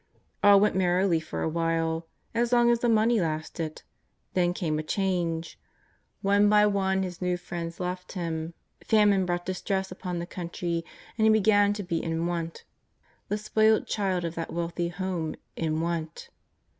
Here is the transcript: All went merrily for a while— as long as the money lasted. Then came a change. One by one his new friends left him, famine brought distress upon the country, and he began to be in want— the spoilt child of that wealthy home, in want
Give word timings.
All 0.41 0.59
went 0.59 0.75
merrily 0.75 1.19
for 1.19 1.43
a 1.43 1.47
while— 1.47 2.07
as 2.41 2.51
long 2.51 2.71
as 2.71 2.79
the 2.79 2.89
money 2.89 3.21
lasted. 3.21 3.83
Then 4.33 4.51
came 4.51 4.79
a 4.79 4.81
change. 4.81 5.59
One 6.23 6.49
by 6.49 6.65
one 6.65 7.03
his 7.03 7.21
new 7.21 7.37
friends 7.37 7.79
left 7.79 8.13
him, 8.13 8.55
famine 8.83 9.27
brought 9.27 9.45
distress 9.45 9.91
upon 9.91 10.17
the 10.17 10.25
country, 10.25 10.83
and 11.19 11.27
he 11.27 11.31
began 11.31 11.71
to 11.73 11.83
be 11.83 12.01
in 12.03 12.25
want— 12.25 12.63
the 13.29 13.37
spoilt 13.37 13.85
child 13.85 14.25
of 14.25 14.33
that 14.33 14.51
wealthy 14.51 14.87
home, 14.87 15.35
in 15.55 15.81
want 15.81 16.31